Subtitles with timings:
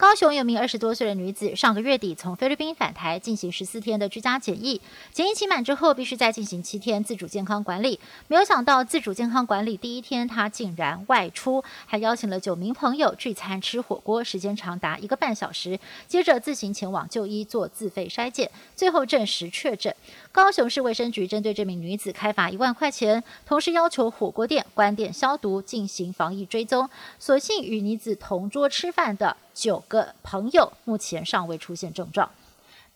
[0.00, 4.80] 高雄有名二十多岁的女子，上个月底从菲律宾返台进行十四天的居家检疫，
[5.12, 8.00] 检疫期满之后，必须再进行七天自主健康管理。
[8.26, 15.78] 没有想到自主健康管理第一天，她竟然外出，还邀请了九名朋友聚餐吃火锅，时间长达一个半小时。
[16.08, 19.94] 接着自行前往就医做自费筛检，最后证实确诊。
[20.32, 26.88] 高雄市卫生局针对这名女子开罚一万块钱，同时要求火锅店关店消毒，进行防疫追踪。
[27.18, 29.36] 所幸与女子同桌吃饭的。
[29.54, 32.30] 九个朋友目前尚未出现症状。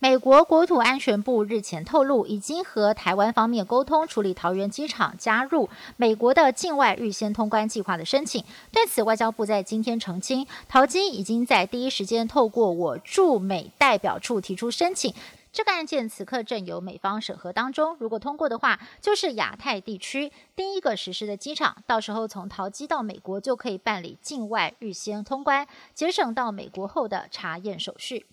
[0.00, 8.44] 美国国土安全部日前透露，已经和台湾方面沟通处理桃园机场加入美国的境外预先通关计划的申请。
[8.70, 15.14] 对此，外交部在今天澄清，桃机已经在第一时间透过我驻美代表处提出申请。
[15.54, 21.76] 这个案件此刻正由美方审核当中，如果通过的话，就是亚太地区第一个实施的机场。
[21.86, 28.26] 到时候从桃机到美国就可以办理境外预先通关，节省到美国后的查验手续。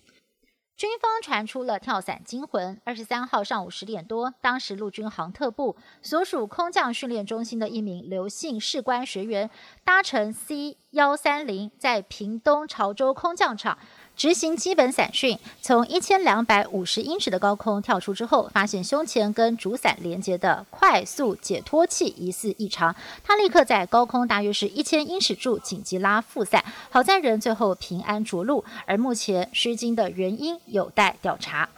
[0.74, 2.80] 军方传出了跳伞惊魂。
[2.82, 9.48] 二十三号上午十点多，当时陆军航特部所属空降训练中心的一名刘姓士官学员，
[9.84, 13.78] 搭乘 C 幺三零在屏东潮州空降场。
[14.16, 31.68] 执行基本伞训，从一千两百五十英尺的高空跳出之后，发现胸前跟主伞连接的快速解脱器疑似异常，他立刻在高空大约是一千英尺处紧急拉副伞，好在人最后平安着陆，而目前失惊的原因有待调查。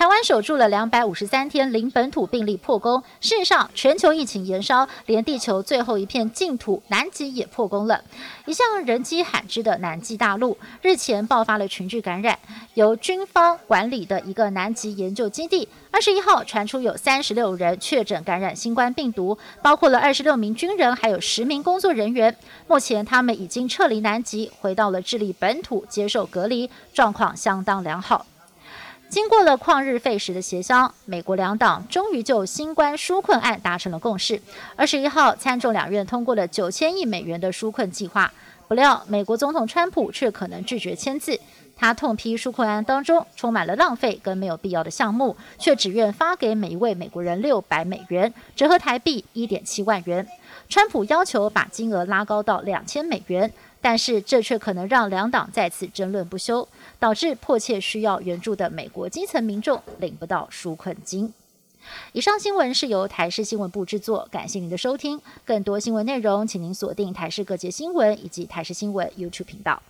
[0.00, 8.02] 台湾守住了两百五十三天零本土病例破功，事实上，全球疫情延烧，连地球最后一片净土南极也破功了。
[8.46, 12.38] 一向人迹罕至的南极大陆，日前爆发了群聚感染。
[12.72, 22.34] 由军方管理的一个南极研究基地，二十一号传出有三十六人确诊感染新冠病毒，包括了二十六名军人，还有十名工作人员。
[22.66, 28.24] 目前他们已经撤离南极，回到了智利本土接受隔离，状况相当良好。
[29.10, 34.40] 经过了旷日费时的协商，美国两党终于就新冠纾困案达成了共识。
[34.76, 38.32] 二十一号，参众两院通过了九千亿美元的纾困计划。
[38.68, 41.40] 不料，美国总统川普却可能拒绝签字。
[41.76, 50.24] 他痛批纾困案当中充满了浪费跟没有必要的项目，却只愿发给每一位美国人六百美元，折合台币一点七万元。
[50.68, 53.52] 川普要求把金额拉高到两千美元。
[53.80, 56.68] 但是这却可能让两党再次争论不休，
[56.98, 61.32] 导致迫切需要援助的美国基层民众领不到纾困金。
[62.12, 65.20] 以上新闻是由台视新闻部制作，感谢您的收听。
[65.46, 69.82] 更多新闻内容，请您锁定台视各界新闻以及台视新闻 YouTube 频道。